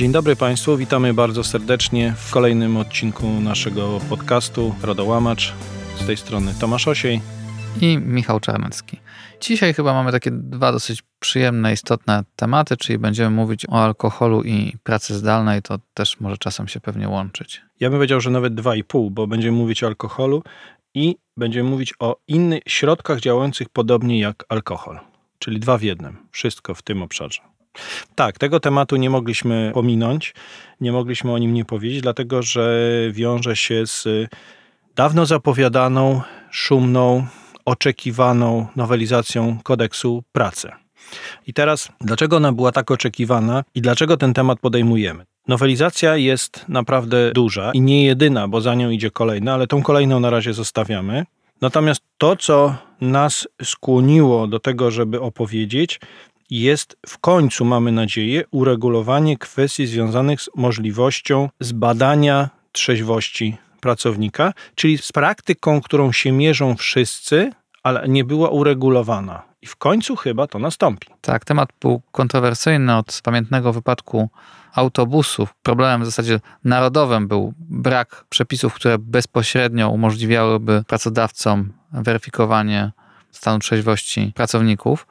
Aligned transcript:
Dzień 0.00 0.12
dobry 0.12 0.36
Państwu, 0.36 0.76
witamy 0.76 1.14
bardzo 1.14 1.44
serdecznie 1.44 2.14
w 2.16 2.30
kolejnym 2.30 2.76
odcinku 2.76 3.26
naszego 3.26 4.00
podcastu 4.08 4.74
Rodołamacz. 4.82 5.54
Z 5.96 6.06
tej 6.06 6.16
strony 6.16 6.54
Tomasz 6.60 6.88
Osiej 6.88 7.20
i 7.80 7.98
Michał 7.98 8.40
Czarnecki. 8.40 8.96
Dzisiaj 9.40 9.74
chyba 9.74 9.94
mamy 9.94 10.12
takie 10.12 10.30
dwa 10.30 10.72
dosyć 10.72 11.02
przyjemne, 11.18 11.72
istotne 11.72 12.24
tematy, 12.36 12.76
czyli 12.76 12.98
będziemy 12.98 13.30
mówić 13.30 13.66
o 13.68 13.84
alkoholu 13.84 14.42
i 14.42 14.72
pracy 14.82 15.14
zdalnej, 15.14 15.62
to 15.62 15.78
też 15.94 16.20
może 16.20 16.38
czasem 16.38 16.68
się 16.68 16.80
pewnie 16.80 17.08
łączyć. 17.08 17.62
Ja 17.80 17.90
bym 17.90 17.98
powiedział, 17.98 18.20
że 18.20 18.30
nawet 18.30 18.54
dwa 18.54 18.76
i 18.76 18.84
pół, 18.84 19.10
bo 19.10 19.26
będziemy 19.26 19.56
mówić 19.56 19.82
o 19.82 19.86
alkoholu 19.86 20.42
i 20.94 21.16
będziemy 21.36 21.70
mówić 21.70 21.94
o 21.98 22.16
innych 22.28 22.62
środkach 22.66 23.20
działających 23.20 23.68
podobnie 23.68 24.20
jak 24.20 24.44
alkohol, 24.48 25.00
czyli 25.38 25.60
dwa 25.60 25.78
w 25.78 25.82
jednym, 25.82 26.16
wszystko 26.30 26.74
w 26.74 26.82
tym 26.82 27.02
obszarze. 27.02 27.49
Tak, 28.14 28.38
tego 28.38 28.60
tematu 28.60 28.96
nie 28.96 29.10
mogliśmy 29.10 29.70
pominąć, 29.74 30.34
nie 30.80 30.92
mogliśmy 30.92 31.32
o 31.32 31.38
nim 31.38 31.54
nie 31.54 31.64
powiedzieć, 31.64 32.00
dlatego 32.00 32.42
że 32.42 32.90
wiąże 33.12 33.56
się 33.56 33.86
z 33.86 34.08
dawno 34.96 35.26
zapowiadaną, 35.26 36.20
szumną, 36.50 37.26
oczekiwaną 37.64 38.66
nowelizacją 38.76 39.58
kodeksu 39.62 40.22
pracy. 40.32 40.70
I 41.46 41.52
teraz, 41.52 41.88
dlaczego 42.00 42.36
ona 42.36 42.52
była 42.52 42.72
tak 42.72 42.90
oczekiwana 42.90 43.64
i 43.74 43.80
dlaczego 43.80 44.16
ten 44.16 44.34
temat 44.34 44.60
podejmujemy? 44.60 45.24
Nowelizacja 45.48 46.16
jest 46.16 46.64
naprawdę 46.68 47.32
duża 47.32 47.70
i 47.72 47.80
nie 47.80 48.04
jedyna, 48.04 48.48
bo 48.48 48.60
za 48.60 48.74
nią 48.74 48.90
idzie 48.90 49.10
kolejna, 49.10 49.54
ale 49.54 49.66
tą 49.66 49.82
kolejną 49.82 50.20
na 50.20 50.30
razie 50.30 50.52
zostawiamy. 50.52 51.24
Natomiast 51.60 52.02
to, 52.18 52.36
co 52.36 52.74
nas 53.00 53.48
skłoniło 53.62 54.46
do 54.46 54.58
tego, 54.58 54.90
żeby 54.90 55.20
opowiedzieć, 55.20 56.00
jest 56.50 56.96
w 57.06 57.18
końcu, 57.18 57.64
mamy 57.64 57.92
nadzieję, 57.92 58.44
uregulowanie 58.50 59.38
kwestii 59.38 59.86
związanych 59.86 60.42
z 60.42 60.50
możliwością 60.56 61.48
zbadania 61.60 62.50
trzeźwości 62.72 63.56
pracownika, 63.80 64.52
czyli 64.74 64.98
z 64.98 65.12
praktyką, 65.12 65.80
którą 65.80 66.12
się 66.12 66.32
mierzą 66.32 66.76
wszyscy, 66.76 67.52
ale 67.82 68.08
nie 68.08 68.24
była 68.24 68.48
uregulowana. 68.48 69.42
I 69.62 69.66
w 69.66 69.76
końcu 69.76 70.16
chyba 70.16 70.46
to 70.46 70.58
nastąpi. 70.58 71.08
Tak, 71.20 71.44
temat 71.44 71.68
był 71.80 72.02
kontrowersyjny 72.12 72.96
od 72.96 73.20
pamiętnego 73.24 73.72
wypadku 73.72 74.30
autobusów. 74.74 75.54
Problemem 75.62 76.02
w 76.02 76.04
zasadzie 76.04 76.40
narodowym 76.64 77.28
był 77.28 77.54
brak 77.58 78.24
przepisów, 78.28 78.74
które 78.74 78.98
bezpośrednio 78.98 79.90
umożliwiałyby 79.90 80.84
pracodawcom 80.86 81.72
weryfikowanie 81.92 82.92
stanu 83.30 83.58
trzeźwości 83.58 84.32
pracowników. 84.34 85.06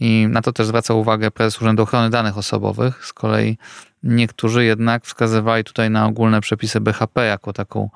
I 0.00 0.26
na 0.28 0.42
to 0.42 0.52
też 0.52 0.66
zwracał 0.66 1.00
uwagę 1.00 1.30
prezes 1.30 1.62
Urzędu 1.62 1.82
Ochrony 1.82 2.10
Danych 2.10 2.38
Osobowych. 2.38 3.06
Z 3.06 3.12
kolei 3.12 3.58
niektórzy 4.02 4.64
jednak 4.64 5.04
wskazywali 5.04 5.64
tutaj 5.64 5.90
na 5.90 6.06
ogólne 6.06 6.40
przepisy 6.40 6.80
BHP 6.80 7.26
jako 7.26 7.52
taką 7.52 7.90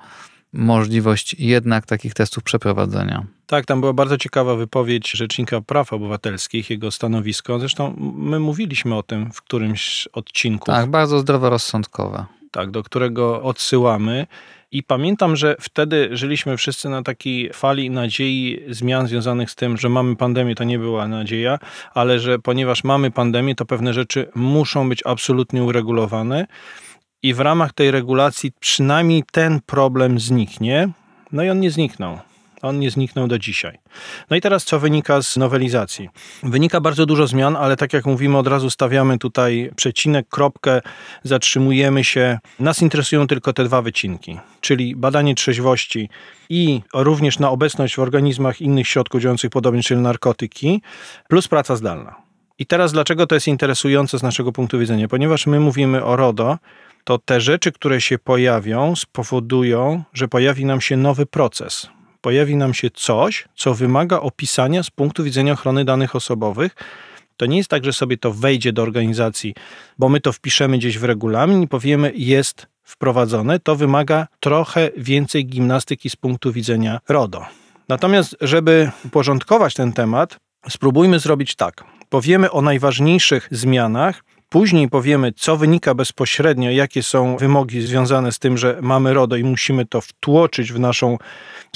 możliwość 0.53 1.37
jednak 1.39 1.87
takich 1.87 2.15
testów 2.15 2.43
przeprowadzenia. 2.43 3.25
Tak, 3.47 3.67
tam 3.67 3.81
była 3.81 3.93
bardzo 3.93 4.19
ciekawa 4.19 4.55
wypowiedź 4.55 5.11
Rzecznika 5.11 5.61
Praw 5.61 5.93
Obywatelskich, 5.93 6.71
jego 6.71 6.91
stanowisko. 6.91 7.59
Zresztą 7.59 7.95
my 8.17 8.41
mówiliśmy 8.41 8.95
o 8.95 9.03
tym 9.03 9.33
w 9.33 9.43
którymś 9.43 10.09
odcinku. 10.13 10.67
Tak, 10.67 10.91
bardzo 10.91 11.19
zdroworozsądkowe. 11.19 12.25
Tak, 12.51 12.71
do 12.71 12.83
którego 12.83 13.43
odsyłamy. 13.43 14.27
I 14.75 14.83
pamiętam, 14.83 15.37
że 15.37 15.57
wtedy 15.61 16.09
żyliśmy 16.13 16.57
wszyscy 16.57 16.89
na 16.89 17.03
takiej 17.03 17.51
fali 17.53 17.91
nadziei 17.91 18.63
zmian 18.69 19.07
związanych 19.07 19.51
z 19.51 19.55
tym, 19.55 19.77
że 19.77 19.89
mamy 19.89 20.17
pandemię, 20.17 20.55
to 20.55 20.65
nie 20.65 20.79
była 20.79 21.09
nadzieja, 21.09 21.59
ale 21.95 22.19
że 22.19 22.39
ponieważ 22.39 22.85
mamy 22.85 23.11
pandemię, 23.11 23.55
to 23.55 23.65
pewne 23.65 23.93
rzeczy 23.93 24.31
muszą 24.35 24.89
być 24.89 25.03
absolutnie 25.07 25.63
uregulowane 25.63 26.47
i 27.23 27.35
w 27.35 27.41
ramach 27.41 27.73
tej 27.73 27.91
regulacji 27.91 28.53
przynajmniej 28.61 29.23
ten 29.33 29.61
problem 29.67 30.21
zniknie. 30.21 30.89
No 31.33 31.43
i 31.43 31.51
on 31.51 31.61
nie 31.61 31.71
zniknął. 31.71 32.19
On 32.65 32.79
nie 32.79 32.91
zniknął 32.91 33.29
do 33.29 33.39
dzisiaj. 33.39 33.79
No 34.31 34.37
i 34.37 34.41
teraz 34.41 34.65
co 34.65 34.81
wynika 34.81 35.23
z 35.23 35.37
nowelizacji? 35.37 36.09
Wynika 36.43 36.81
bardzo 36.81 37.07
dużo 37.07 37.27
zmian, 37.27 37.57
ale 37.57 37.77
tak 37.77 37.93
jak 37.93 38.07
mówimy, 38.07 38.39
od 38.39 38.47
razu 38.47 38.71
stawiamy 38.71 39.19
tutaj 39.19 39.71
przecinek, 39.77 40.29
kropkę, 40.29 40.81
zatrzymujemy 41.23 42.05
się. 42.05 42.39
Nas 42.61 42.83
interesują 42.83 43.27
tylko 43.27 43.53
te 43.53 43.65
dwa 43.65 43.83
wycinki, 43.83 44.39
czyli 44.61 44.97
badanie 44.97 45.35
trzeźwości 45.35 46.09
i 46.49 46.81
również 46.95 47.39
na 47.39 47.51
obecność 47.51 47.97
w 47.97 47.99
organizmach 47.99 48.61
innych 48.61 48.89
środków 48.89 49.21
działających 49.21 49.51
podobnie, 49.51 49.83
czyli 49.83 50.01
narkotyki, 50.01 50.83
plus 51.29 51.49
praca 51.49 51.77
zdalna. 51.77 52.15
I 52.59 52.67
teraz 52.67 52.93
dlaczego 52.93 53.27
to 53.27 53.35
jest 53.35 53.49
interesujące 53.49 54.19
z 54.19 54.23
naszego 54.23 54.53
punktu 54.53 54.79
widzenia? 54.79 55.09
Ponieważ 55.09 55.47
my 55.47 55.61
mówimy 55.61 56.05
o 56.05 56.17
RODO, 56.17 56.59
to 57.05 57.19
te 57.19 57.41
rzeczy, 57.41 57.73
które 57.73 58.01
się 58.01 58.19
pojawią, 58.19 58.97
spowodują, 58.97 60.03
że 60.13 60.29
pojawi 60.29 60.65
nam 60.65 60.81
się 60.81 60.97
nowy 60.97 61.27
proces. 61.27 61.89
Pojawi 62.25 62.57
nam 62.57 62.75
się 62.75 62.91
coś, 62.91 63.45
co 63.57 63.75
wymaga 63.75 64.21
opisania 64.21 64.83
z 64.83 64.91
punktu 64.91 65.25
widzenia 65.25 65.53
ochrony 65.53 65.85
danych 65.85 66.17
osobowych. 66.17 66.75
To 67.37 67.47
nie 67.47 67.57
jest 67.57 67.71
tak, 67.71 67.85
że 67.85 67.93
sobie 67.93 68.19
to 68.19 68.33
wejdzie 68.33 68.73
do 68.73 68.83
organizacji, 68.83 69.55
bo 69.99 70.09
my 70.09 70.21
to 70.21 70.33
wpiszemy 70.33 70.79
gdzieś 70.79 70.99
w 70.99 71.05
regulamin 71.05 71.63
i 71.63 71.69
powiemy, 71.69 72.13
jest 72.15 72.67
wprowadzone. 72.85 73.61
To 73.61 73.77
wymaga 73.77 74.27
trochę 74.41 74.91
więcej 74.97 75.47
gimnastyki 75.47 76.11
z 76.11 76.17
punktu 76.17 76.53
widzenia 76.53 77.01
RODO. 77.09 77.47
Natomiast, 77.89 78.37
żeby 78.41 78.91
uporządkować 79.05 79.75
ten 79.75 79.93
temat, 79.93 80.37
spróbujmy 80.69 81.19
zrobić 81.19 81.55
tak. 81.55 81.85
Powiemy 82.09 82.51
o 82.51 82.63
najważniejszych 82.63 83.49
zmianach, 83.51 84.25
Później 84.55 84.89
powiemy, 84.89 85.33
co 85.33 85.57
wynika 85.57 85.95
bezpośrednio, 85.95 86.71
jakie 86.71 87.03
są 87.03 87.37
wymogi 87.37 87.81
związane 87.83 88.33
z 88.33 88.39
tym, 88.39 88.59
że 88.59 88.79
mamy 88.83 89.15
RODO 89.15 89.37
i 89.37 89.45
musimy 89.45 89.87
to 89.87 90.01
wtłoczyć 90.01 90.73
w 90.73 90.79
naszą 90.79 91.19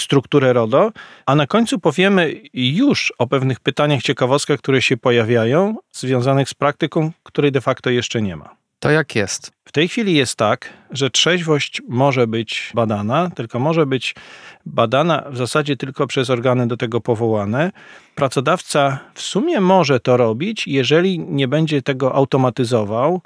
strukturę 0.01 0.53
RODO, 0.53 0.93
a 1.27 1.35
na 1.35 1.47
końcu 1.47 1.79
powiemy 1.79 2.35
już 2.55 3.13
o 3.19 3.27
pewnych 3.27 3.61
pytaniach, 3.61 4.03
ciekawostkach, 4.03 4.59
które 4.59 4.83
się 4.83 4.97
pojawiają, 4.97 5.77
związanych 5.93 6.49
z 6.49 6.55
praktyką, 6.55 7.13
której 7.23 7.53
de 7.53 7.61
facto 7.61 7.91
jeszcze 7.91 8.23
nie 8.23 8.37
ma. 8.37 8.57
To 8.81 8.91
jak 8.91 9.15
jest? 9.15 9.53
W 9.65 9.73
tej 9.73 9.89
chwili 9.89 10.15
jest 10.15 10.37
tak, 10.37 10.73
że 10.91 11.11
trzeźwość 11.11 11.83
może 11.89 12.27
być 12.27 12.73
badana, 12.75 13.31
tylko 13.31 13.59
może 13.59 13.87
być 13.87 14.15
badana 14.67 15.25
w 15.31 15.37
zasadzie 15.37 15.77
tylko 15.77 16.07
przez 16.07 16.31
organy 16.31 16.67
do 16.67 16.77
tego 16.77 17.01
powołane. 17.01 17.73
Pracodawca 18.15 18.99
w 19.15 19.21
sumie 19.21 19.61
może 19.61 20.01
to 20.01 20.17
robić, 20.17 20.67
jeżeli 20.67 21.19
nie 21.19 21.49
będzie 21.49 21.83
tego 21.83 22.15
automatyzował, 22.15 23.21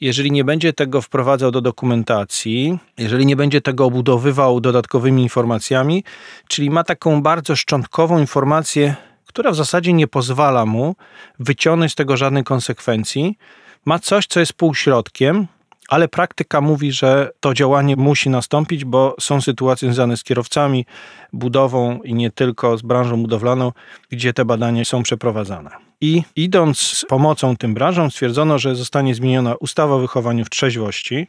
jeżeli 0.00 0.32
nie 0.32 0.44
będzie 0.44 0.72
tego 0.72 1.02
wprowadzał 1.02 1.50
do 1.50 1.60
dokumentacji, 1.60 2.78
jeżeli 2.98 3.26
nie 3.26 3.36
będzie 3.36 3.60
tego 3.60 3.84
obudowywał 3.84 4.60
dodatkowymi 4.60 5.22
informacjami, 5.22 6.04
czyli 6.48 6.70
ma 6.70 6.84
taką 6.84 7.22
bardzo 7.22 7.56
szczątkową 7.56 8.18
informację, 8.18 8.94
która 9.26 9.50
w 9.50 9.56
zasadzie 9.56 9.92
nie 9.92 10.08
pozwala 10.08 10.66
mu 10.66 10.96
wyciągnąć 11.38 11.92
z 11.92 11.94
tego 11.94 12.16
żadnej 12.16 12.44
konsekwencji, 12.44 13.38
ma 13.86 13.98
coś, 13.98 14.26
co 14.26 14.40
jest 14.40 14.52
półśrodkiem, 14.52 15.46
ale 15.88 16.08
praktyka 16.08 16.60
mówi, 16.60 16.92
że 16.92 17.30
to 17.40 17.54
działanie 17.54 17.96
musi 17.96 18.30
nastąpić, 18.30 18.84
bo 18.84 19.16
są 19.20 19.40
sytuacje 19.40 19.88
związane 19.88 20.16
z 20.16 20.24
kierowcami, 20.24 20.86
budową 21.32 22.00
i 22.02 22.14
nie 22.14 22.30
tylko 22.30 22.78
z 22.78 22.82
branżą 22.82 23.22
budowlaną, 23.22 23.72
gdzie 24.10 24.32
te 24.32 24.44
badania 24.44 24.84
są 24.84 25.02
przeprowadzane. 25.02 25.70
I 26.00 26.22
idąc 26.36 26.78
z 26.78 27.04
pomocą 27.08 27.56
tym 27.56 27.74
branżom, 27.74 28.10
stwierdzono, 28.10 28.58
że 28.58 28.76
zostanie 28.76 29.14
zmieniona 29.14 29.54
ustawa 29.54 29.94
o 29.94 29.98
wychowaniu 29.98 30.44
w 30.44 30.50
trzeźwości. 30.50 31.26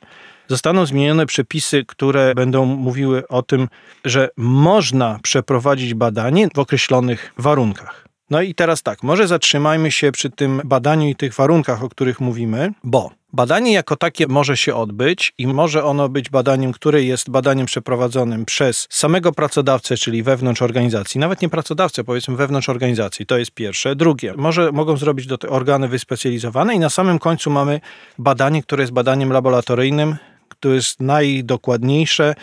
Zostaną 0.48 0.86
zmienione 0.86 1.26
przepisy, 1.26 1.86
które 1.88 2.36
będą 2.36 2.66
mówiły 2.66 3.28
o 3.28 3.42
tym, 3.42 3.68
że 4.06 4.30
można 4.38 5.20
przeprowadzić 5.24 5.94
badanie 5.94 6.48
w 6.56 6.60
określonych 6.60 7.34
warunkach. 7.38 8.08
No 8.34 8.42
i 8.42 8.56
teraz 8.56 8.84
tak, 8.84 9.04
może 9.04 9.28
zatrzymajmy 9.28 9.92
się 9.92 10.12
przy 10.12 10.30
tym 10.30 10.62
badaniu 10.66 11.10
i 11.10 11.16
tych 11.16 11.34
warunkach, 11.34 11.84
o 11.84 11.90
których 11.90 12.20
mówimy, 12.20 12.72
bo 12.84 13.12
badanie 13.34 13.74
jako 13.74 13.96
takie 13.96 14.28
może 14.28 14.58
się 14.58 14.76
odbyć 14.76 15.34
i 15.38 15.48
może 15.48 15.84
ono 15.84 16.10
być 16.10 16.30
badaniem, 16.30 16.72
które 16.72 17.04
jest 17.04 17.30
badaniem 17.30 17.66
przeprowadzonym 17.66 18.46
przez 18.46 18.88
samego 18.90 19.32
pracodawcę, 19.32 19.98
czyli 19.98 20.24
wewnątrz 20.24 20.62
organizacji, 20.62 21.20
nawet 21.20 21.42
nie 21.42 21.50
pracodawcę, 21.50 22.04
powiedzmy 22.04 22.36
wewnątrz 22.36 22.70
organizacji, 22.70 23.26
to 23.26 23.38
jest 23.38 23.52
pierwsze. 23.52 23.96
Drugie, 23.96 24.34
może 24.38 24.72
mogą 24.72 24.98
zrobić 24.98 25.28
do 25.28 25.38
tego 25.38 25.54
organy 25.54 25.88
wyspecjalizowane 25.88 26.76
i 26.76 26.80
na 26.80 26.90
samym 26.90 27.20
końcu 27.20 27.50
mamy 27.50 27.82
badanie, 28.18 28.64
które 28.64 28.84
jest 28.84 28.94
badaniem 28.94 29.34
laboratoryjnym, 29.34 30.16
które 30.50 30.76
jest 30.76 31.00
najdokładniejsze, 31.00 32.36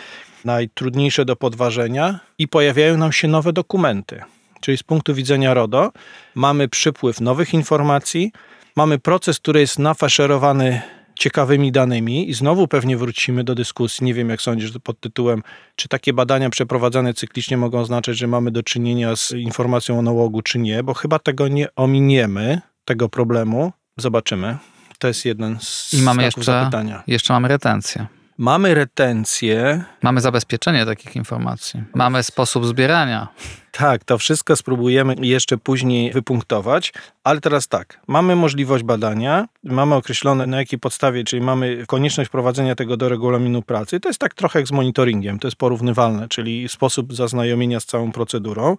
najtrudniejsze 0.45 1.25
do 1.25 1.35
podważenia 1.35 2.19
i 2.37 2.47
pojawiają 2.47 2.97
nam 2.97 3.11
się 3.11 3.27
nowe 3.27 3.53
dokumenty. 3.53 4.21
Czyli 4.61 4.77
z 4.77 4.83
punktu 4.83 5.13
widzenia 5.15 5.53
RODO 5.53 5.91
mamy 6.35 6.67
przypływ 6.67 7.21
nowych 7.21 7.53
informacji, 7.53 8.31
mamy 8.75 8.99
proces, 8.99 9.39
który 9.39 9.59
jest 9.59 9.79
nafaszerowany 9.79 10.81
ciekawymi 11.15 11.71
danymi 11.71 12.29
i 12.29 12.33
znowu 12.33 12.67
pewnie 12.67 12.97
wrócimy 12.97 13.43
do 13.43 13.55
dyskusji. 13.55 14.05
Nie 14.05 14.13
wiem, 14.13 14.29
jak 14.29 14.41
sądzisz 14.41 14.71
pod 14.83 14.99
tytułem, 14.99 15.43
czy 15.75 15.87
takie 15.87 16.13
badania 16.13 16.49
przeprowadzane 16.49 17.13
cyklicznie 17.13 17.57
mogą 17.57 17.79
oznaczać, 17.79 18.17
że 18.17 18.27
mamy 18.27 18.51
do 18.51 18.63
czynienia 18.63 19.15
z 19.15 19.31
informacją 19.31 19.99
o 19.99 20.01
nałogu, 20.01 20.41
czy 20.41 20.59
nie, 20.59 20.83
bo 20.83 20.93
chyba 20.93 21.19
tego 21.19 21.47
nie 21.47 21.75
ominiemy, 21.75 22.61
tego 22.85 23.09
problemu. 23.09 23.71
Zobaczymy. 23.97 24.57
To 24.99 25.07
jest 25.07 25.25
jeden 25.25 25.57
z 25.61 25.93
I 25.93 26.01
mamy 26.01 26.23
jeszcze, 26.23 26.43
zapytania. 26.43 27.03
jeszcze 27.07 27.33
mamy 27.33 27.47
retencję. 27.47 28.07
Mamy 28.41 28.75
retencję. 28.75 29.83
Mamy 30.01 30.21
zabezpieczenie 30.21 30.85
takich 30.85 31.15
informacji. 31.15 31.83
Mamy 31.95 32.23
sposób 32.23 32.65
zbierania. 32.65 33.27
Tak, 33.71 34.03
to 34.03 34.17
wszystko 34.17 34.55
spróbujemy 34.55 35.15
jeszcze 35.21 35.57
później 35.57 36.11
wypunktować, 36.11 36.93
ale 37.23 37.41
teraz 37.41 37.67
tak, 37.67 37.99
mamy 38.07 38.35
możliwość 38.35 38.83
badania, 38.83 39.47
mamy 39.63 39.95
określone 39.95 40.47
na 40.47 40.57
jakiej 40.57 40.79
podstawie, 40.79 41.23
czyli 41.23 41.41
mamy 41.41 41.83
konieczność 41.87 42.27
wprowadzenia 42.27 42.75
tego 42.75 42.97
do 42.97 43.09
regulaminu 43.09 43.61
pracy. 43.61 43.99
To 43.99 44.09
jest 44.09 44.19
tak 44.19 44.33
trochę 44.33 44.59
jak 44.59 44.67
z 44.67 44.71
monitoringiem, 44.71 45.39
to 45.39 45.47
jest 45.47 45.57
porównywalne, 45.57 46.27
czyli 46.27 46.69
sposób 46.69 47.13
zaznajomienia 47.13 47.79
z 47.79 47.85
całą 47.85 48.11
procedurą. 48.11 48.77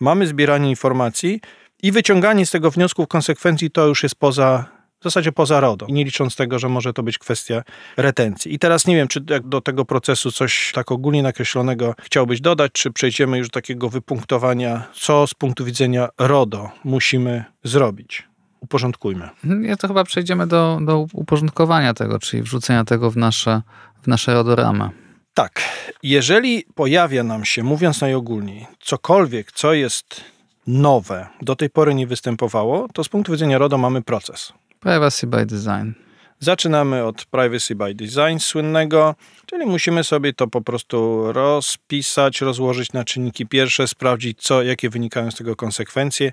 Mamy 0.00 0.26
zbieranie 0.26 0.70
informacji 0.70 1.40
i 1.82 1.92
wyciąganie 1.92 2.46
z 2.46 2.50
tego 2.50 2.70
wniosków 2.70 3.08
konsekwencji 3.08 3.70
to 3.70 3.86
już 3.86 4.02
jest 4.02 4.14
poza 4.14 4.73
w 5.04 5.06
zasadzie 5.06 5.32
poza 5.32 5.60
RODO, 5.60 5.86
nie 5.88 6.04
licząc 6.04 6.36
tego, 6.36 6.58
że 6.58 6.68
może 6.68 6.92
to 6.92 7.02
być 7.02 7.18
kwestia 7.18 7.62
retencji. 7.96 8.54
I 8.54 8.58
teraz 8.58 8.86
nie 8.86 8.96
wiem, 8.96 9.08
czy 9.08 9.20
do 9.44 9.60
tego 9.60 9.84
procesu 9.84 10.32
coś 10.32 10.72
tak 10.74 10.92
ogólnie 10.92 11.22
nakreślonego 11.22 11.94
chciałbyś 12.02 12.40
dodać, 12.40 12.72
czy 12.72 12.90
przejdziemy 12.90 13.38
już 13.38 13.48
do 13.48 13.52
takiego 13.52 13.88
wypunktowania, 13.88 14.82
co 14.94 15.26
z 15.26 15.34
punktu 15.34 15.64
widzenia 15.64 16.08
RODO 16.18 16.70
musimy 16.84 17.44
zrobić. 17.64 18.22
Uporządkujmy. 18.60 19.28
Ja 19.62 19.76
to 19.76 19.88
chyba 19.88 20.04
przejdziemy 20.04 20.46
do, 20.46 20.78
do 20.82 21.06
uporządkowania 21.12 21.94
tego, 21.94 22.18
czyli 22.18 22.42
wrzucenia 22.42 22.84
tego 22.84 23.10
w 23.10 23.16
nasze, 23.16 23.62
w 24.02 24.06
nasze 24.06 24.34
RODO-ramy. 24.34 24.90
Tak, 25.34 25.60
jeżeli 26.02 26.64
pojawia 26.74 27.24
nam 27.24 27.44
się, 27.44 27.62
mówiąc 27.62 28.00
najogólniej, 28.00 28.66
cokolwiek, 28.80 29.52
co 29.52 29.72
jest 29.72 30.20
nowe, 30.66 31.26
do 31.42 31.56
tej 31.56 31.70
pory 31.70 31.94
nie 31.94 32.06
występowało, 32.06 32.88
to 32.92 33.04
z 33.04 33.08
punktu 33.08 33.32
widzenia 33.32 33.58
RODO 33.58 33.78
mamy 33.78 34.02
proces. 34.02 34.52
Privacy 34.84 35.26
by 35.26 35.46
design. 35.46 35.92
Zaczynamy 36.38 37.04
od 37.04 37.24
Privacy 37.24 37.74
by 37.74 37.94
Design 37.94 38.38
słynnego, 38.38 39.14
czyli 39.46 39.66
musimy 39.66 40.04
sobie 40.04 40.32
to 40.32 40.46
po 40.46 40.62
prostu 40.62 41.24
rozpisać, 41.32 42.40
rozłożyć 42.40 42.92
na 42.92 43.04
czynniki 43.04 43.46
pierwsze, 43.46 43.88
sprawdzić, 43.88 44.42
co, 44.42 44.62
jakie 44.62 44.90
wynikają 44.90 45.30
z 45.30 45.34
tego 45.34 45.56
konsekwencje. 45.56 46.32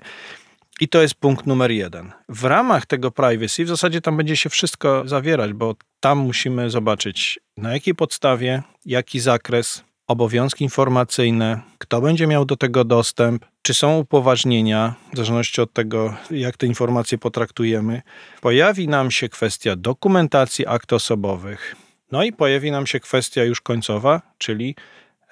I 0.80 0.88
to 0.88 1.02
jest 1.02 1.14
punkt 1.14 1.46
numer 1.46 1.70
jeden. 1.70 2.12
W 2.28 2.44
ramach 2.44 2.86
tego 2.86 3.10
privacy 3.10 3.64
w 3.64 3.68
zasadzie 3.68 4.00
tam 4.00 4.16
będzie 4.16 4.36
się 4.36 4.50
wszystko 4.50 5.02
zawierać, 5.06 5.52
bo 5.52 5.74
tam 6.00 6.18
musimy 6.18 6.70
zobaczyć, 6.70 7.40
na 7.56 7.72
jakiej 7.72 7.94
podstawie, 7.94 8.62
jaki 8.84 9.20
zakres, 9.20 9.84
obowiązki 10.06 10.64
informacyjne, 10.64 11.60
kto 11.78 12.00
będzie 12.00 12.26
miał 12.26 12.44
do 12.44 12.56
tego 12.56 12.84
dostęp, 12.84 13.46
czy 13.62 13.74
są 13.74 13.98
upoważnienia, 13.98 14.94
w 15.12 15.16
zależności 15.16 15.60
od 15.60 15.72
tego, 15.72 16.14
jak 16.30 16.56
te 16.56 16.66
informacje 16.66 17.18
potraktujemy. 17.18 18.02
Pojawi 18.40 18.88
nam 18.88 19.10
się 19.10 19.28
kwestia 19.28 19.76
dokumentacji 19.76 20.66
akt 20.66 20.92
osobowych. 20.92 21.76
No 22.12 22.22
i 22.22 22.32
pojawi 22.32 22.70
nam 22.70 22.86
się 22.86 23.00
kwestia 23.00 23.44
już 23.44 23.60
końcowa, 23.60 24.22
czyli 24.38 24.76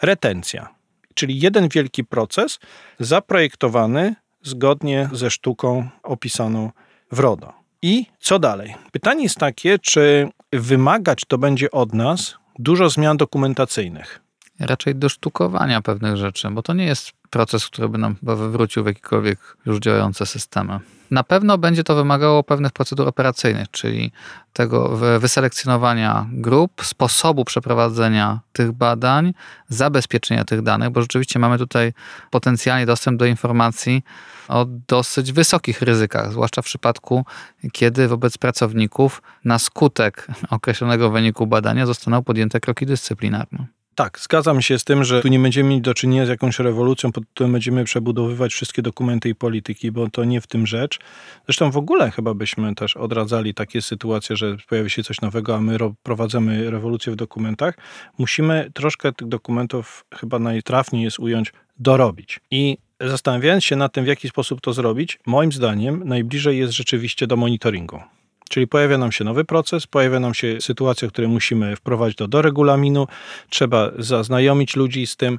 retencja. 0.02 0.68
Czyli 1.14 1.40
jeden 1.40 1.68
wielki 1.68 2.04
proces 2.04 2.58
zaprojektowany 3.00 4.14
zgodnie 4.42 5.08
ze 5.12 5.30
sztuką 5.30 5.88
opisaną 6.02 6.70
w 7.12 7.18
RODO. 7.18 7.52
I 7.82 8.06
co 8.20 8.38
dalej? 8.38 8.74
Pytanie 8.92 9.22
jest 9.22 9.36
takie, 9.36 9.78
czy 9.78 10.28
wymagać 10.52 11.22
to 11.28 11.38
będzie 11.38 11.70
od 11.70 11.94
nas 11.94 12.34
dużo 12.58 12.90
zmian 12.90 13.16
dokumentacyjnych 13.16 14.29
raczej 14.60 14.94
do 14.94 15.08
sztukowania 15.08 15.82
pewnych 15.82 16.16
rzeczy, 16.16 16.50
bo 16.50 16.62
to 16.62 16.72
nie 16.72 16.84
jest 16.84 17.12
proces, 17.30 17.66
który 17.66 17.88
by 17.88 17.98
nam 17.98 18.16
chyba 18.16 18.36
wywrócił 18.36 18.84
w 18.84 18.86
jakiekolwiek 18.86 19.38
już 19.66 19.78
działające 19.78 20.26
systemy. 20.26 20.80
Na 21.10 21.24
pewno 21.24 21.58
będzie 21.58 21.84
to 21.84 21.94
wymagało 21.94 22.42
pewnych 22.42 22.72
procedur 22.72 23.08
operacyjnych, 23.08 23.70
czyli 23.70 24.12
tego 24.52 24.96
wyselekcjonowania 25.18 26.26
grup, 26.32 26.84
sposobu 26.84 27.44
przeprowadzenia 27.44 28.40
tych 28.52 28.72
badań, 28.72 29.34
zabezpieczenia 29.68 30.44
tych 30.44 30.62
danych, 30.62 30.90
bo 30.90 31.00
rzeczywiście 31.00 31.38
mamy 31.38 31.58
tutaj 31.58 31.92
potencjalnie 32.30 32.86
dostęp 32.86 33.18
do 33.18 33.26
informacji 33.26 34.04
o 34.48 34.66
dosyć 34.88 35.32
wysokich 35.32 35.82
ryzykach, 35.82 36.32
zwłaszcza 36.32 36.62
w 36.62 36.64
przypadku, 36.64 37.24
kiedy 37.72 38.08
wobec 38.08 38.38
pracowników 38.38 39.22
na 39.44 39.58
skutek 39.58 40.26
określonego 40.50 41.10
wyniku 41.10 41.46
badania 41.46 41.86
zostaną 41.86 42.22
podjęte 42.22 42.60
kroki 42.60 42.86
dyscyplinarne. 42.86 43.79
Tak, 43.94 44.18
zgadzam 44.18 44.62
się 44.62 44.78
z 44.78 44.84
tym, 44.84 45.04
że 45.04 45.22
tu 45.22 45.28
nie 45.28 45.38
będziemy 45.38 45.68
mieli 45.68 45.82
do 45.82 45.94
czynienia 45.94 46.26
z 46.26 46.28
jakąś 46.28 46.58
rewolucją, 46.58 47.12
pod 47.12 47.24
którą 47.34 47.52
będziemy 47.52 47.84
przebudowywać 47.84 48.52
wszystkie 48.52 48.82
dokumenty 48.82 49.28
i 49.28 49.34
polityki, 49.34 49.92
bo 49.92 50.10
to 50.10 50.24
nie 50.24 50.40
w 50.40 50.46
tym 50.46 50.66
rzecz. 50.66 50.98
Zresztą 51.46 51.70
w 51.70 51.76
ogóle 51.76 52.10
chyba 52.10 52.34
byśmy 52.34 52.74
też 52.74 52.96
odradzali 52.96 53.54
takie 53.54 53.82
sytuacje, 53.82 54.36
że 54.36 54.56
pojawi 54.68 54.90
się 54.90 55.02
coś 55.02 55.20
nowego, 55.20 55.56
a 55.56 55.60
my 55.60 55.76
prowadzimy 56.02 56.70
rewolucję 56.70 57.12
w 57.12 57.16
dokumentach. 57.16 57.74
Musimy 58.18 58.70
troszkę 58.74 59.12
tych 59.12 59.28
dokumentów, 59.28 60.04
chyba 60.14 60.38
najtrafniej 60.38 61.02
jest 61.04 61.18
ująć, 61.18 61.52
dorobić. 61.78 62.40
I 62.50 62.78
zastanawiając 63.00 63.64
się 63.64 63.76
nad 63.76 63.92
tym, 63.92 64.04
w 64.04 64.08
jaki 64.08 64.28
sposób 64.28 64.60
to 64.60 64.72
zrobić, 64.72 65.18
moim 65.26 65.52
zdaniem 65.52 66.02
najbliżej 66.04 66.58
jest 66.58 66.72
rzeczywiście 66.72 67.26
do 67.26 67.36
monitoringu. 67.36 68.00
Czyli 68.50 68.66
pojawia 68.66 68.98
nam 68.98 69.12
się 69.12 69.24
nowy 69.24 69.44
proces, 69.44 69.86
pojawia 69.86 70.20
nam 70.20 70.34
się 70.34 70.60
sytuacja, 70.60 71.08
w 71.08 71.12
której 71.12 71.30
musimy 71.30 71.76
wprowadzić 71.76 72.18
to 72.18 72.28
do 72.28 72.42
regulaminu, 72.42 73.06
trzeba 73.48 73.90
zaznajomić 73.98 74.76
ludzi 74.76 75.06
z 75.06 75.16
tym. 75.16 75.38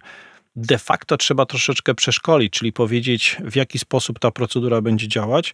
De 0.55 0.77
facto 0.77 1.17
trzeba 1.17 1.45
troszeczkę 1.45 1.95
przeszkolić, 1.95 2.53
czyli 2.53 2.73
powiedzieć, 2.73 3.37
w 3.43 3.55
jaki 3.55 3.79
sposób 3.79 4.19
ta 4.19 4.31
procedura 4.31 4.81
będzie 4.81 5.07
działać 5.07 5.53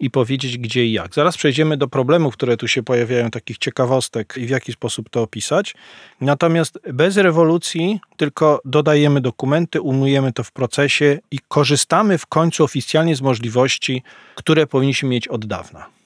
i 0.00 0.10
powiedzieć, 0.10 0.58
gdzie 0.58 0.86
i 0.86 0.92
jak. 0.92 1.14
Zaraz 1.14 1.36
przejdziemy 1.36 1.76
do 1.76 1.88
problemów, 1.88 2.34
które 2.34 2.56
tu 2.56 2.68
się 2.68 2.82
pojawiają, 2.82 3.30
takich 3.30 3.58
ciekawostek 3.58 4.34
i 4.36 4.46
w 4.46 4.50
jaki 4.50 4.72
sposób 4.72 5.10
to 5.10 5.22
opisać. 5.22 5.74
Natomiast 6.20 6.78
bez 6.92 7.16
rewolucji 7.16 8.00
tylko 8.16 8.60
dodajemy 8.64 9.20
dokumenty, 9.20 9.80
umujemy 9.80 10.32
to 10.32 10.44
w 10.44 10.52
procesie 10.52 11.18
i 11.30 11.38
korzystamy 11.48 12.18
w 12.18 12.26
końcu 12.26 12.64
oficjalnie 12.64 13.16
z 13.16 13.22
możliwości, 13.22 14.02
które 14.34 14.66
powinniśmy 14.66 15.08
mieć 15.08 15.28
od 15.28 15.46
dawna. 15.46 15.97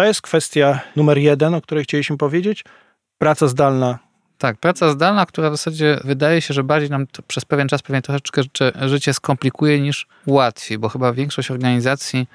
To 0.00 0.04
jest 0.04 0.22
kwestia 0.22 0.80
numer 0.96 1.18
jeden, 1.18 1.54
o 1.54 1.60
której 1.60 1.84
chcieliśmy 1.84 2.16
powiedzieć. 2.16 2.64
Praca 3.18 3.48
zdalna. 3.48 3.98
Tak, 4.38 4.56
praca 4.56 4.90
zdalna, 4.90 5.26
która 5.26 5.50
w 5.50 5.52
zasadzie 5.52 6.00
wydaje 6.04 6.40
się, 6.40 6.54
że 6.54 6.64
bardziej 6.64 6.90
nam 6.90 7.06
przez 7.26 7.44
pewien 7.44 7.68
czas 7.68 7.82
pewnie 7.82 8.02
troszeczkę 8.02 8.42
życie 8.86 9.14
skomplikuje 9.14 9.80
niż 9.80 10.06
ułatwi, 10.26 10.78
bo 10.78 10.88
chyba 10.88 11.12
większość 11.12 11.50
organizacji 11.50 12.26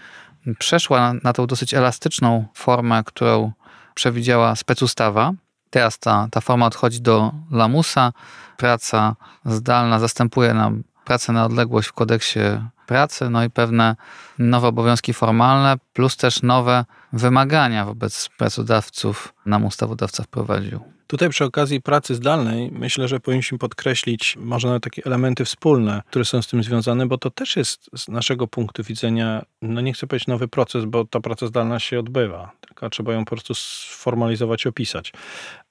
przeszła 0.60 1.00
na, 1.00 1.20
na 1.24 1.34
tą 1.34 1.48
dosyć 1.48 1.74
elastyczną 1.74 2.46
formę, 2.54 3.04
którą 3.06 3.52
przewidziała 3.94 4.56
specustawa. 4.56 5.32
Teraz 5.70 6.00
ta, 6.00 6.28
ta 6.32 6.42
forma 6.42 6.66
odchodzi 6.66 7.02
do 7.02 7.32
lamusa. 7.52 8.14
Praca 8.58 9.16
zdalna 9.46 10.00
zastępuje 10.00 10.54
nam 10.54 10.84
pracę 11.06 11.34
na 11.34 11.46
odległość 11.46 11.88
w 11.88 11.94
kodeksie 11.94 12.40
pracy, 12.88 13.30
no 13.30 13.44
i 13.44 13.50
pewne 13.50 13.96
nowe 14.40 14.68
obowiązki 14.68 15.14
formalne, 15.14 15.76
plus 15.94 16.18
też 16.18 16.42
nowe 16.42 16.86
wymagania 17.14 17.86
wobec 17.86 18.30
pracodawców 18.38 19.34
nam 19.46 19.66
ustawodawca 19.66 20.24
wprowadził. 20.24 20.80
Tutaj 21.08 21.30
przy 21.30 21.46
okazji 21.46 21.82
pracy 21.82 22.16
zdalnej 22.16 22.72
myślę, 22.72 23.08
że 23.08 23.20
powinniśmy 23.20 23.58
podkreślić 23.58 24.38
może 24.40 24.80
takie 24.80 25.06
elementy 25.06 25.46
wspólne, 25.46 26.02
które 26.08 26.26
są 26.26 26.42
z 26.42 26.48
tym 26.48 26.64
związane, 26.64 27.06
bo 27.06 27.18
to 27.18 27.30
też 27.30 27.56
jest 27.56 27.90
z 27.98 28.08
naszego 28.08 28.48
punktu 28.48 28.84
widzenia, 28.84 29.46
no 29.62 29.82
nie 29.82 29.94
chcę 29.94 30.08
powiedzieć 30.08 30.28
nowy 30.28 30.48
proces, 30.48 30.86
bo 30.86 31.06
ta 31.06 31.20
praca 31.20 31.48
zdalna 31.48 31.80
się 31.80 32.00
odbywa, 32.00 32.52
tylko 32.68 32.90
trzeba 32.90 33.14
ją 33.14 33.26
po 33.26 33.30
prostu 33.30 33.54
sformalizować, 33.56 34.68
opisać. 34.68 35.14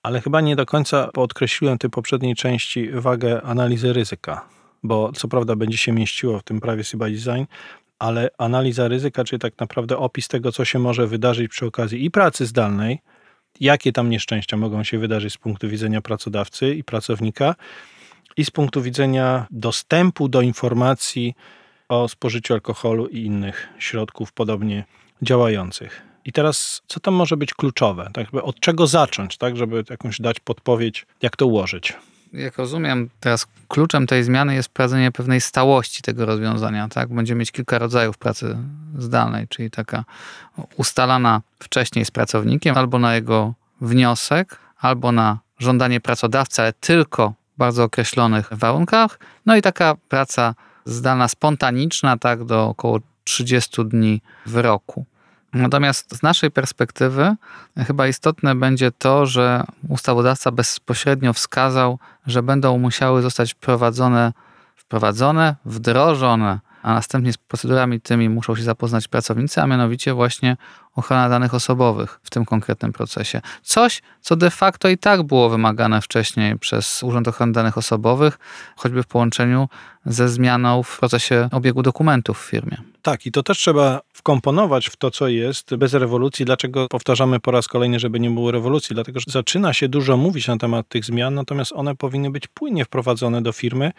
Ale 0.03 0.21
chyba 0.21 0.41
nie 0.41 0.57
do 0.57 0.67
końca 0.67 1.09
podkreśliłem 1.13 1.77
w 1.77 1.81
tej 1.81 1.91
poprzedniej 1.91 2.35
części 2.35 2.91
wagę 2.91 3.43
analizy 3.43 3.93
ryzyka 3.93 4.49
bo 4.85 5.13
co 5.13 5.29
prawda 5.29 5.57
będzie 5.57 5.79
się 5.79 5.93
mieściło 5.93 6.39
w 6.39 6.43
tym 6.43 6.61
Privacy 6.61 6.97
by 6.97 7.11
Design, 7.11 7.45
ale 7.99 8.29
analiza 8.39 8.89
ryzyka, 8.89 9.25
czyli 9.25 9.41
tak 9.41 9.59
naprawdę 9.59 9.99
opis 9.99 10.29
tego, 10.29 10.53
co 10.53 10.65
się 10.65 10.79
może 10.79 11.07
wydarzyć 11.07 11.51
przy 11.51 11.67
okazji 11.67 12.05
i 12.05 12.11
pracy 12.11 12.47
zdalnej, 12.47 12.99
jakie 13.61 13.93
tam 13.93 14.11
nieszczęścia 14.11 14.57
mogą 14.57 14.85
się 14.85 14.99
wydarzyć 14.99 15.33
z 15.33 15.39
punktu 15.39 15.69
widzenia 15.69 16.01
pracodawcy 16.01 16.75
i 16.75 16.85
pracownika, 16.85 17.55
i 18.37 18.45
z 18.45 18.51
punktu 18.51 18.83
widzenia 18.83 19.47
dostępu 19.51 20.29
do 20.29 20.41
informacji 20.41 21.35
o 21.89 22.09
spożyciu 22.09 22.55
alkoholu 22.55 23.07
i 23.07 23.19
innych 23.19 23.69
środków 23.79 24.33
podobnie 24.33 24.85
działających. 25.23 26.03
I 26.25 26.33
teraz, 26.33 26.83
co 26.87 27.01
tam 27.01 27.15
może 27.15 27.37
być 27.37 27.55
kluczowe? 27.55 28.11
Tak, 28.13 28.27
od 28.35 28.61
czego 28.61 28.87
zacząć, 28.87 29.37
tak, 29.37 29.57
żeby 29.57 29.85
jakąś 29.91 30.21
dać 30.21 30.41
podpowiedź, 30.41 31.07
jak 31.23 31.37
to 31.37 31.47
ułożyć? 31.47 31.93
Jak 32.35 32.59
rozumiem, 32.59 33.11
teraz 33.21 33.47
kluczem 33.69 34.07
tej 34.07 34.25
zmiany 34.25 34.55
jest 34.55 34.69
wprowadzenie 34.69 35.13
pewnej 35.13 35.41
stałości 35.41 36.03
tego 36.03 36.27
rozwiązania. 36.27 36.89
Tak? 36.89 37.15
Będziemy 37.15 37.39
mieć 37.39 37.53
kilka 37.53 37.79
rodzajów 37.79 38.19
pracy 38.19 38.57
zdalnej, 38.99 39.49
czyli 39.49 39.71
taka 39.71 40.05
ustalana 40.77 41.43
wcześniej 41.59 42.05
z 42.05 42.11
pracownikiem, 42.11 42.79
albo 42.79 42.99
na 42.99 43.15
jego 43.15 43.55
wniosek, 43.81 44.59
albo 44.81 45.13
na 45.13 45.39
żądanie 45.59 46.01
pracodawcy, 46.01 46.63
ale 46.63 46.73
tylko 46.73 47.35
w 47.55 47.59
bardzo 47.59 47.85
określonych 47.85 48.49
warunkach. 48.53 49.19
No 49.47 49.57
i 49.57 49.63
taka 49.63 49.95
praca 50.09 50.55
zdalna 50.85 51.29
spontaniczna, 51.29 52.17
tak, 52.17 52.45
do 52.45 52.69
około 52.69 53.01
30 53.25 53.85
dni 53.85 54.21
w 54.47 54.57
roku. 54.57 55.07
Natomiast 55.55 56.17
z 56.17 56.23
naszej 56.23 56.51
perspektywy 56.51 57.37
chyba 57.87 58.07
istotne 58.07 58.55
będzie 58.55 58.93
to, 58.93 59.27
że 59.27 59.65
ustawodawca 59.89 60.51
bezpośrednio 60.51 61.33
wskazał, 61.33 61.99
że 62.27 62.43
będą 62.43 62.79
musiały 62.79 63.23
zostać 63.23 63.53
wprowadzone, 63.53 64.33
wprowadzone, 64.77 65.57
wdrożone 65.65 66.61
a 66.85 66.95
następnie 66.95 67.33
z 67.33 67.37
procedurami 67.37 68.01
tymi 68.01 68.29
muszą 68.29 68.57
się 68.57 68.63
zapoznać 68.63 69.09
pracownicy, 69.09 69.63
a 69.63 69.67
mianowicie 69.67 70.15
właśnie 70.15 70.57
ochrona 70.95 71.29
danych 71.29 71.55
osobowych 71.55 72.21
w 72.23 72.31
tym 72.31 72.45
konkretnym 72.45 72.93
procesie. 72.93 73.41
Coś, 73.63 74.03
co 74.21 74.37
de 74.37 74.51
facto 74.51 74.89
i 74.89 74.99
tak 74.99 75.23
było 75.23 75.51
wymagane 75.51 76.01
wcześniej 76.01 76.59
przez 76.59 77.03
Urząd 77.03 77.29
Ochrony 77.29 77.53
Danych 77.53 77.79
Osobowych, 77.79 78.39
choćby 78.77 79.03
w 79.03 79.07
połączeniu 79.07 79.69
ze 80.07 80.29
zmianą 80.29 80.83
w 80.83 80.99
procesie 80.99 81.49
obiegu 81.53 81.83
dokumentów 81.83 82.39
w 82.47 82.51
firmie. 82.51 82.77
Tak, 83.03 83.27
i 83.27 83.33
to 83.33 83.43
też 83.43 83.59
trzeba 83.59 84.01
wkomponować 84.13 84.87
w 84.87 84.97
to, 84.97 85.11
co 85.11 85.29
jest, 85.29 85.75
bez 85.75 85.95
rewolucji. 85.95 86.45
Dlaczego 86.45 86.89
powtarzamy 86.89 87.41
po 87.41 87.51
raz 87.51 87.69
kolejny, 87.69 87.99
żeby 87.99 88.21
nie 88.21 88.31
było 88.31 88.51
rewolucji? 88.51 88.95
Dlatego, 88.95 89.21
że 89.21 89.27
zaczyna 89.29 89.73
się 89.73 89.89
dużo 89.89 90.17
mówić 90.17 90.49
na 90.49 90.57
temat 90.57 90.89
tych 90.89 91.05
zmian, 91.05 91.35
natomiast 91.35 91.73
one 91.73 91.97
powinny 91.97 92.31
być 92.31 92.47
płynnie 92.47 92.85
wprowadzone 92.85 93.43
do 93.43 93.53
firmy 93.53 93.93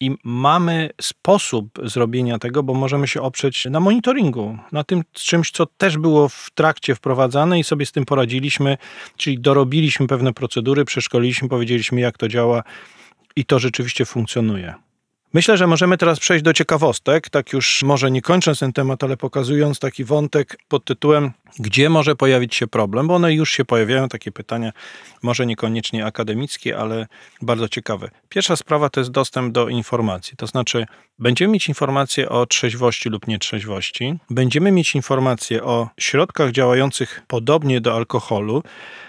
i 0.00 0.16
mamy 0.24 0.90
sposób 1.00 1.78
zrobienia 1.82 2.38
tego, 2.38 2.62
bo 2.62 2.74
możemy 2.74 3.08
się 3.08 3.22
oprzeć 3.22 3.64
na 3.70 3.80
monitoringu, 3.80 4.58
na 4.72 4.84
tym 4.84 5.02
czymś, 5.12 5.50
co 5.50 5.66
też 5.66 5.98
było 5.98 6.28
w 6.28 6.50
trakcie 6.54 6.94
wprowadzane 6.94 7.60
i 7.60 7.64
sobie 7.64 7.86
z 7.86 7.92
tym 7.92 8.04
poradziliśmy, 8.04 8.76
czyli 9.16 9.38
dorobiliśmy 9.38 10.06
pewne 10.06 10.32
procedury, 10.32 10.84
przeszkoliliśmy, 10.84 11.48
powiedzieliśmy, 11.48 12.00
jak 12.00 12.18
to 12.18 12.28
działa 12.28 12.62
i 13.36 13.44
to 13.44 13.58
rzeczywiście 13.58 14.04
funkcjonuje. 14.04 14.74
Myślę, 15.34 15.56
że 15.56 15.66
możemy 15.66 15.98
teraz 15.98 16.20
przejść 16.20 16.44
do 16.44 16.52
ciekawostek, 16.52 17.30
tak 17.30 17.52
już 17.52 17.82
może 17.82 18.10
nie 18.10 18.22
kończąc 18.22 18.58
ten 18.58 18.72
temat, 18.72 19.04
ale 19.04 19.16
pokazując 19.16 19.78
taki 19.78 20.04
wątek 20.04 20.56
pod 20.68 20.84
tytułem 20.84 21.32
gdzie 21.58 21.88
może 21.90 22.16
pojawić 22.16 22.54
się 22.54 22.66
problem, 22.66 23.08
bo 23.08 23.14
one 23.14 23.34
już 23.34 23.50
się 23.50 23.64
pojawiają, 23.64 24.08
takie 24.08 24.32
pytania, 24.32 24.72
może 25.22 25.46
niekoniecznie 25.46 26.06
akademickie, 26.06 26.78
ale 26.78 27.06
bardzo 27.42 27.68
ciekawe. 27.68 28.10
Pierwsza 28.28 28.56
sprawa 28.56 28.90
to 28.90 29.00
jest 29.00 29.10
dostęp 29.10 29.52
do 29.52 29.68
informacji, 29.68 30.36
to 30.36 30.46
znaczy 30.46 30.86
będziemy 31.18 31.52
mieć 31.52 31.68
informacje 31.68 32.28
o 32.28 32.46
trzeźwości 32.46 33.08
lub 33.08 33.26
nietrzeźwości, 33.28 34.18
będziemy 34.30 34.72
mieć 34.72 34.94
informacje 34.94 35.64
o 35.64 35.88
środkach 36.00 36.52
działających 36.52 37.22
podobnie 37.26 37.80
do 37.80 37.96
alkoholu, 37.96 38.62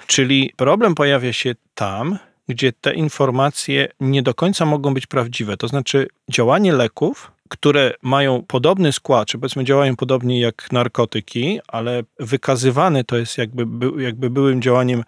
czyli 0.08 0.53
problem 0.58 0.96
pojawia 0.96 1.34
się 1.34 1.55
tam, 1.75 2.20
gdzie 2.48 2.74
te 2.74 2.94
informacje 2.94 3.88
nie 4.00 4.24
do 4.24 4.34
końca 4.34 4.66
mogą 4.66 4.94
być 4.94 5.08
prawdziwe. 5.08 5.58
To 5.58 5.68
znaczy, 5.68 6.08
działanie 6.30 6.74
leków, 6.74 7.32
które 7.50 7.94
mają 8.02 8.44
podobny 8.44 8.94
skład, 8.94 9.28
czy 9.28 9.38
powiedzmy 9.38 9.64
działają 9.64 9.96
podobnie 9.96 10.40
jak 10.40 10.72
narkotyki, 10.72 11.60
ale 11.68 12.04
wykazywane 12.20 13.04
to 13.04 13.18
jest 13.18 13.38
jakby, 13.38 14.04
jakby 14.04 14.30
byłym 14.30 14.62
działaniem 14.62 15.04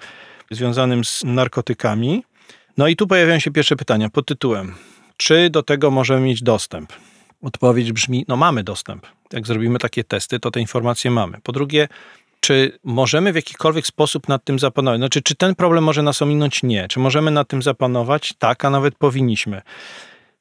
związanym 0.52 1.06
z 1.06 1.24
narkotykami. 1.24 2.24
No 2.78 2.88
i 2.88 2.96
tu 2.96 3.08
pojawiają 3.08 3.40
się 3.40 3.52
pierwsze 3.52 3.76
pytania 3.76 4.10
pod 4.10 4.26
tytułem: 4.26 4.76
czy 5.18 5.50
do 5.50 5.64
tego 5.64 5.92
możemy 5.92 6.22
mieć 6.22 6.44
dostęp? 6.44 6.94
Odpowiedź 7.42 7.92
brzmi: 7.92 8.26
no 8.28 8.36
mamy 8.36 8.64
dostęp. 8.64 9.08
Jak 9.34 9.48
zrobimy 9.48 9.80
takie 9.80 10.04
testy, 10.04 10.40
to 10.40 10.52
te 10.52 10.60
informacje 10.60 11.12
mamy. 11.12 11.38
Po 11.44 11.52
drugie, 11.52 11.88
czy 12.40 12.80
możemy 12.84 13.34
w 13.34 13.36
jakikolwiek 13.36 13.88
sposób 13.88 14.28
nad 14.28 14.44
tym 14.44 14.60
zapanować? 14.60 15.00
Znaczy, 15.00 15.22
czy 15.22 15.36
ten 15.36 15.56
problem 15.56 15.84
może 15.84 16.04
nas 16.04 16.22
ominąć? 16.22 16.64
Nie. 16.64 16.88
Czy 16.88 17.00
możemy 17.00 17.32
nad 17.32 17.48
tym 17.48 17.62
zapanować? 17.62 18.34
Tak, 18.40 18.66
a 18.66 18.70
nawet 18.70 18.96
powinniśmy. 18.96 19.62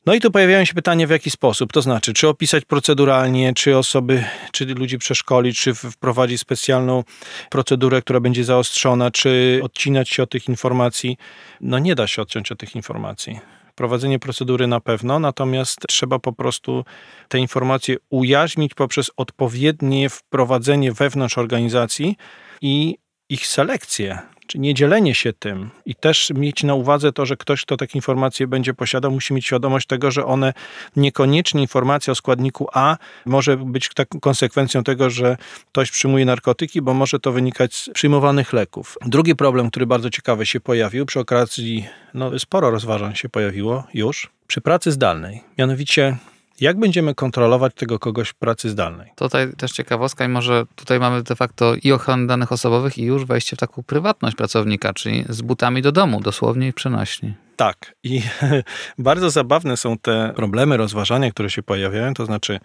No 0.06 0.14
i 0.14 0.20
tu 0.20 0.30
pojawiają 0.30 0.64
się 0.64 0.74
pytania, 0.74 1.06
w 1.06 1.10
jaki 1.10 1.30
sposób, 1.30 1.72
to 1.72 1.82
znaczy, 1.82 2.12
czy 2.12 2.28
opisać 2.28 2.64
proceduralnie, 2.64 3.54
czy 3.54 3.76
osoby, 3.76 4.24
czy 4.52 4.64
ludzi 4.64 4.98
przeszkolić, 4.98 5.60
czy 5.60 5.74
wprowadzić 5.74 6.40
specjalną 6.40 7.04
procedurę, 7.50 8.02
która 8.02 8.20
będzie 8.20 8.44
zaostrzona, 8.44 9.10
czy 9.10 9.60
odcinać 9.62 10.08
się 10.08 10.22
od 10.22 10.30
tych 10.30 10.48
informacji. 10.48 11.16
No 11.60 11.78
nie 11.78 11.94
da 11.94 12.06
się 12.06 12.22
odciąć 12.22 12.52
od 12.52 12.58
tych 12.58 12.76
informacji 12.76 13.40
prowadzenie 13.76 14.18
procedury 14.18 14.66
na 14.66 14.80
pewno, 14.80 15.18
natomiast 15.18 15.78
trzeba 15.88 16.18
po 16.18 16.32
prostu 16.32 16.84
te 17.28 17.38
informacje 17.38 17.96
ujaźnić 18.10 18.74
poprzez 18.74 19.10
odpowiednie 19.16 20.08
wprowadzenie 20.08 20.92
wewnątrz 20.92 21.38
organizacji 21.38 22.16
i 22.60 22.98
ich 23.28 23.46
selekcję 23.46 24.18
czy 24.46 24.58
nie 24.58 24.74
dzielenie 24.74 25.14
się 25.14 25.32
tym 25.32 25.70
i 25.86 25.94
też 25.94 26.32
mieć 26.34 26.62
na 26.62 26.74
uwadze 26.74 27.12
to, 27.12 27.26
że 27.26 27.36
ktoś, 27.36 27.62
kto 27.62 27.76
takie 27.76 27.98
informacje 27.98 28.46
będzie 28.46 28.74
posiadał, 28.74 29.10
musi 29.10 29.34
mieć 29.34 29.46
świadomość 29.46 29.86
tego, 29.86 30.10
że 30.10 30.24
one 30.24 30.52
niekoniecznie 30.96 31.60
informacja 31.60 32.12
o 32.12 32.14
składniku 32.14 32.68
A 32.72 32.96
może 33.26 33.56
być 33.56 33.88
taką 33.94 34.20
konsekwencją 34.20 34.84
tego, 34.84 35.10
że 35.10 35.36
ktoś 35.72 35.90
przyjmuje 35.90 36.24
narkotyki, 36.24 36.82
bo 36.82 36.94
może 36.94 37.20
to 37.20 37.32
wynikać 37.32 37.74
z 37.74 37.90
przyjmowanych 37.90 38.52
leków. 38.52 38.98
Drugi 39.06 39.36
problem, 39.36 39.70
który 39.70 39.86
bardzo 39.86 40.10
ciekawy 40.10 40.46
się 40.46 40.60
pojawił 40.60 41.06
przy 41.06 41.20
okazji, 41.20 41.86
no 42.14 42.38
sporo 42.38 42.70
rozważań 42.70 43.14
się 43.14 43.28
pojawiło 43.28 43.84
już, 43.94 44.30
przy 44.46 44.60
pracy 44.60 44.92
zdalnej. 44.92 45.40
Mianowicie 45.58 46.16
jak 46.60 46.78
będziemy 46.78 47.14
kontrolować 47.14 47.74
tego 47.74 47.98
kogoś 47.98 48.28
w 48.28 48.34
pracy 48.34 48.70
zdalnej? 48.70 49.12
Tutaj 49.16 49.52
też 49.52 49.72
ciekawostka 49.72 50.24
i 50.24 50.28
może 50.28 50.64
tutaj 50.76 51.00
mamy 51.00 51.22
de 51.22 51.36
facto 51.36 51.74
i 51.82 51.92
ochronę 51.92 52.26
danych 52.26 52.52
osobowych 52.52 52.98
i 52.98 53.02
już 53.02 53.24
wejście 53.24 53.56
w 53.56 53.58
taką 53.58 53.82
prywatność 53.82 54.36
pracownika, 54.36 54.94
czyli 54.94 55.24
z 55.28 55.42
butami 55.42 55.82
do 55.82 55.92
domu, 55.92 56.20
dosłownie 56.20 56.68
i 56.68 56.72
przenośni. 56.72 57.34
Tak. 57.56 57.94
I 58.04 58.22
bardzo 58.98 59.30
zabawne 59.30 59.76
są 59.76 59.98
te 59.98 60.32
problemy, 60.36 60.76
rozważania, 60.76 61.30
które 61.30 61.50
się 61.50 61.62
pojawiają. 61.62 62.14
To 62.14 62.26
znaczy, 62.26 62.60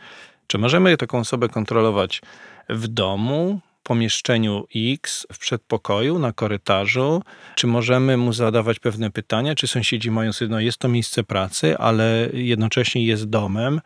czy 0.47 0.57
możemy 0.57 0.97
taką 0.97 1.19
osobę 1.19 1.49
kontrolować 1.49 2.21
w 2.69 2.87
domu, 2.87 3.59
pomieszczeniu 3.83 4.67
X, 4.75 5.27
w 5.33 5.37
przedpokoju, 5.37 6.19
na 6.19 6.33
korytarzu? 6.33 7.21
Czy 7.55 7.67
możemy 7.67 8.17
mu 8.17 8.33
zadawać 8.33 8.79
pewne 8.79 9.11
pytania? 9.11 9.55
Czy 9.55 9.67
sąsiedzi 9.67 10.11
mają 10.11 10.33
sobie, 10.33 10.49
no 10.51 10.59
jest 10.59 10.77
to 10.77 10.87
miejsce 10.87 11.23
pracy, 11.23 11.77
ale 11.77 12.29
jednocześnie 12.33 13.05
jest 13.05 13.25
domem? 13.25 13.81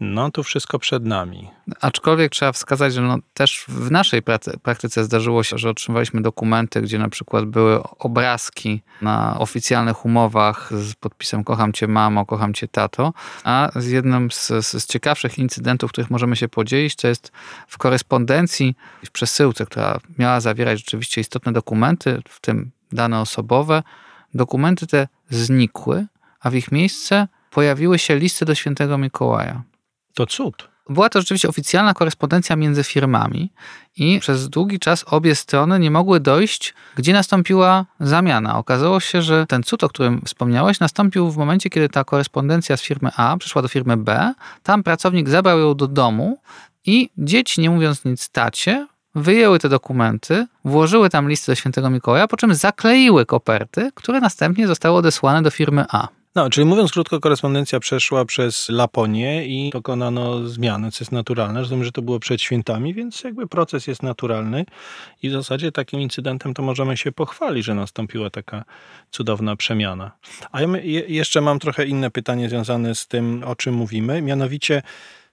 No 0.00 0.30
to 0.30 0.42
wszystko 0.42 0.78
przed 0.78 1.04
nami. 1.04 1.50
Aczkolwiek 1.80 2.32
trzeba 2.32 2.52
wskazać, 2.52 2.94
że 2.94 3.02
no 3.02 3.18
też 3.34 3.64
w 3.68 3.90
naszej 3.90 4.22
praktyce 4.62 5.04
zdarzyło 5.04 5.42
się, 5.42 5.58
że 5.58 5.70
otrzymywaliśmy 5.70 6.22
dokumenty, 6.22 6.82
gdzie 6.82 6.98
na 6.98 7.08
przykład 7.08 7.44
były 7.44 7.82
obrazki 7.82 8.82
na 9.02 9.38
oficjalnych 9.38 10.04
umowach 10.04 10.70
z 10.72 10.94
podpisem 10.94 11.44
kocham 11.44 11.72
cię 11.72 11.88
mamo, 11.88 12.26
kocham 12.26 12.54
cię 12.54 12.68
tato, 12.68 13.12
a 13.44 13.70
z 13.76 13.86
jednym 13.86 14.30
z, 14.30 14.48
z, 14.48 14.82
z 14.82 14.86
ciekawszych 14.86 15.38
incydentów, 15.38 15.92
których 15.92 16.10
możemy 16.10 16.36
się 16.36 16.48
podzielić, 16.48 16.96
to 16.96 17.08
jest 17.08 17.32
w 17.68 17.78
korespondencji, 17.78 18.74
w 19.04 19.10
przesyłce, 19.10 19.66
która 19.66 20.00
miała 20.18 20.40
zawierać 20.40 20.78
rzeczywiście 20.78 21.20
istotne 21.20 21.52
dokumenty, 21.52 22.22
w 22.28 22.40
tym 22.40 22.70
dane 22.92 23.20
osobowe, 23.20 23.82
dokumenty 24.34 24.86
te 24.86 25.08
znikły, 25.30 26.06
a 26.40 26.50
w 26.50 26.54
ich 26.54 26.72
miejsce 26.72 27.28
pojawiły 27.50 27.98
się 27.98 28.16
listy 28.16 28.44
do 28.44 28.54
świętego 28.54 28.98
Mikołaja. 28.98 29.62
To 30.18 30.26
cud. 30.26 30.68
Była 30.88 31.08
to 31.08 31.20
rzeczywiście 31.20 31.48
oficjalna 31.48 31.94
korespondencja 31.94 32.56
między 32.56 32.84
firmami 32.84 33.52
i 33.96 34.20
przez 34.20 34.48
długi 34.48 34.78
czas 34.78 35.04
obie 35.06 35.34
strony 35.34 35.78
nie 35.78 35.90
mogły 35.90 36.20
dojść, 36.20 36.74
gdzie 36.96 37.12
nastąpiła 37.12 37.86
zamiana. 38.00 38.58
Okazało 38.58 39.00
się, 39.00 39.22
że 39.22 39.46
ten 39.46 39.62
cud, 39.62 39.84
o 39.84 39.88
którym 39.88 40.22
wspomniałeś, 40.24 40.80
nastąpił 40.80 41.30
w 41.30 41.36
momencie, 41.36 41.70
kiedy 41.70 41.88
ta 41.88 42.04
korespondencja 42.04 42.76
z 42.76 42.82
firmy 42.82 43.10
A 43.16 43.36
przeszła 43.36 43.62
do 43.62 43.68
firmy 43.68 43.96
B. 43.96 44.34
Tam 44.62 44.82
pracownik 44.82 45.28
zabrał 45.28 45.58
ją 45.58 45.74
do 45.74 45.86
domu 45.86 46.38
i 46.86 47.10
dzieci, 47.18 47.60
nie 47.60 47.70
mówiąc 47.70 48.04
nic 48.04 48.30
tacie, 48.30 48.86
wyjęły 49.14 49.58
te 49.58 49.68
dokumenty, 49.68 50.46
włożyły 50.64 51.10
tam 51.10 51.28
listy 51.28 51.52
do 51.52 51.56
świętego 51.56 51.90
Mikołaja, 51.90 52.28
po 52.28 52.36
czym 52.36 52.54
zakleiły 52.54 53.26
koperty, 53.26 53.90
które 53.94 54.20
następnie 54.20 54.66
zostały 54.66 54.96
odesłane 54.96 55.42
do 55.42 55.50
firmy 55.50 55.84
A. 55.90 56.17
No, 56.34 56.50
czyli 56.50 56.64
mówiąc 56.64 56.92
krótko, 56.92 57.20
korespondencja 57.20 57.80
przeszła 57.80 58.24
przez 58.24 58.68
Laponię 58.68 59.46
i 59.46 59.70
dokonano 59.70 60.48
zmiany, 60.48 60.90
co 60.90 61.04
jest 61.04 61.12
naturalne. 61.12 61.60
Rozumiem, 61.60 61.84
że 61.84 61.92
to 61.92 62.02
było 62.02 62.20
przed 62.20 62.42
świętami, 62.42 62.94
więc 62.94 63.24
jakby 63.24 63.46
proces 63.46 63.86
jest 63.86 64.02
naturalny 64.02 64.64
i 65.22 65.28
w 65.28 65.32
zasadzie 65.32 65.72
takim 65.72 66.00
incydentem 66.00 66.54
to 66.54 66.62
możemy 66.62 66.96
się 66.96 67.12
pochwalić, 67.12 67.64
że 67.64 67.74
nastąpiła 67.74 68.30
taka 68.30 68.64
cudowna 69.10 69.56
przemiana. 69.56 70.10
A 70.52 70.60
ja 70.60 70.68
jeszcze 71.08 71.40
mam 71.40 71.58
trochę 71.58 71.86
inne 71.86 72.10
pytanie 72.10 72.48
związane 72.48 72.94
z 72.94 73.06
tym, 73.06 73.42
o 73.46 73.56
czym 73.56 73.74
mówimy, 73.74 74.22
mianowicie 74.22 74.82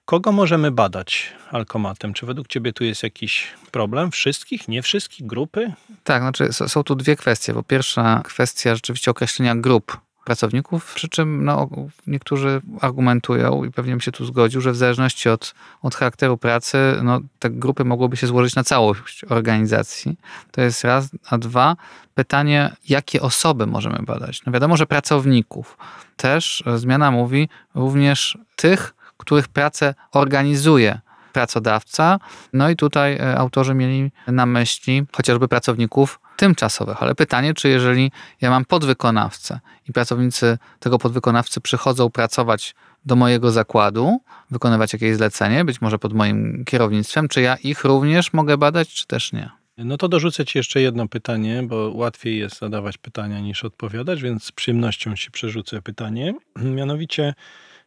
Kogo 0.04 0.32
możemy 0.32 0.70
badać 0.70 1.32
alkomatem? 1.50 2.14
Czy 2.14 2.26
według 2.26 2.48
Ciebie 2.48 2.72
tu 2.72 2.84
jest 2.84 3.02
jakiś 3.02 3.46
problem? 3.70 4.10
Wszystkich? 4.10 4.68
Nie 4.68 4.82
wszystkich? 4.82 5.26
Grupy? 5.26 5.72
Tak, 6.04 6.22
znaczy 6.22 6.52
są 6.52 6.84
tu 6.84 6.94
dwie 6.94 7.16
kwestie. 7.16 7.54
Po 7.54 7.62
pierwsza 7.62 8.22
kwestia 8.24 8.74
rzeczywiście 8.74 9.10
określenia 9.10 9.56
grup 9.56 10.05
pracowników, 10.26 10.94
przy 10.94 11.08
czym 11.08 11.44
no, 11.44 11.68
niektórzy 12.06 12.60
argumentują 12.80 13.64
i 13.64 13.70
pewnie 13.70 13.92
bym 13.92 14.00
się 14.00 14.12
tu 14.12 14.24
zgodził, 14.24 14.60
że 14.60 14.72
w 14.72 14.76
zależności 14.76 15.28
od, 15.28 15.54
od 15.82 15.94
charakteru 15.94 16.36
pracy 16.36 16.78
no, 17.02 17.20
te 17.38 17.50
grupy 17.50 17.84
mogłyby 17.84 18.16
się 18.16 18.26
złożyć 18.26 18.54
na 18.54 18.64
całość 18.64 19.24
organizacji. 19.24 20.18
To 20.50 20.60
jest 20.60 20.84
raz, 20.84 21.08
a 21.30 21.38
dwa, 21.38 21.76
pytanie, 22.14 22.76
jakie 22.88 23.22
osoby 23.22 23.66
możemy 23.66 23.98
badać. 24.02 24.42
No 24.46 24.52
wiadomo, 24.52 24.76
że 24.76 24.86
pracowników. 24.86 25.78
Też 26.16 26.64
zmiana 26.76 27.10
mówi 27.10 27.48
również 27.74 28.38
tych, 28.56 28.94
których 29.16 29.48
pracę 29.48 29.94
organizuje 30.12 31.00
pracodawca. 31.32 32.18
No 32.52 32.70
i 32.70 32.76
tutaj 32.76 33.16
e, 33.16 33.38
autorzy 33.38 33.74
mieli 33.74 34.10
na 34.26 34.46
myśli 34.46 35.06
chociażby 35.12 35.48
pracowników 35.48 36.20
tymczasowych, 36.36 37.02
ale 37.02 37.14
pytanie, 37.14 37.54
czy 37.54 37.68
jeżeli 37.68 38.12
ja 38.40 38.50
mam 38.50 38.64
podwykonawcę 38.64 39.60
i 39.88 39.92
pracownicy 39.92 40.58
tego 40.80 40.98
podwykonawcy 40.98 41.60
przychodzą 41.60 42.10
pracować 42.10 42.74
do 43.04 43.16
mojego 43.16 43.50
zakładu, 43.50 44.20
wykonywać 44.50 44.92
jakieś 44.92 45.16
zlecenie, 45.16 45.64
być 45.64 45.80
może 45.80 45.98
pod 45.98 46.12
moim 46.12 46.64
kierownictwem, 46.64 47.28
czy 47.28 47.40
ja 47.40 47.56
ich 47.56 47.84
również 47.84 48.32
mogę 48.32 48.58
badać, 48.58 48.88
czy 48.88 49.06
też 49.06 49.32
nie? 49.32 49.50
No 49.78 49.96
to 49.96 50.08
dorzucę 50.08 50.44
Ci 50.44 50.58
jeszcze 50.58 50.80
jedno 50.80 51.08
pytanie, 51.08 51.62
bo 51.62 51.90
łatwiej 51.94 52.38
jest 52.38 52.58
zadawać 52.58 52.98
pytania 52.98 53.40
niż 53.40 53.64
odpowiadać, 53.64 54.22
więc 54.22 54.44
z 54.44 54.52
przyjemnością 54.52 55.16
Ci 55.16 55.30
przerzucę 55.30 55.82
pytanie. 55.82 56.34
Mianowicie, 56.78 57.34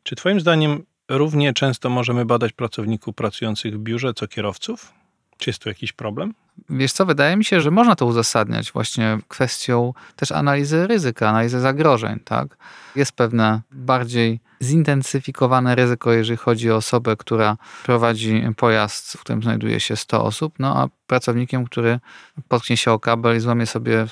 czy 0.04 0.16
Twoim 0.16 0.40
zdaniem 0.40 0.84
równie 1.10 1.54
często 1.54 1.90
możemy 1.90 2.26
badać 2.26 2.54
pracowników 2.54 3.16
pracujących 3.16 3.76
w 3.76 3.80
biurze 3.80 4.14
co 4.14 4.28
kierowców? 4.28 4.99
Czy 5.40 5.50
jest 5.50 5.62
tu 5.62 5.70
jakiś 5.70 5.92
problem? 5.94 6.34
Wiesz 6.70 6.92
co, 6.92 7.06
wydaje 7.06 7.38
mi 7.38 7.46
się, 7.46 7.62
że 7.62 7.72
można 7.72 7.96
to 7.96 8.06
uzasadniać 8.06 8.72
właśnie 8.72 9.18
kwestią 9.28 9.94
też 10.16 10.32
analizy 10.32 10.88
ryzyka, 10.88 11.30
analizy 11.30 11.60
zagrożeń, 11.60 12.20
tak? 12.20 12.58
Jest 12.96 13.12
pewne 13.12 13.62
bardziej 13.72 14.40
zintensyfikowane 14.62 15.76
ryzyko, 15.76 16.12
jeżeli 16.12 16.38
chodzi 16.38 16.72
o 16.72 16.76
osobę, 16.76 17.16
która 17.16 17.58
prowadzi 17.84 18.44
pojazd, 18.58 19.14
w 19.18 19.22
którym 19.22 19.44
znajduje 19.44 19.80
się 19.80 19.96
100 19.96 20.24
osób, 20.24 20.54
no 20.60 20.78
a 20.78 20.88
pracownikiem, 21.08 21.66
który 21.66 22.00
potknie 22.48 22.78
się 22.78 22.92
o 22.92 23.00
kabel 23.00 23.38
i 23.38 23.40
złamie 23.40 23.66
sobie 23.66 24.06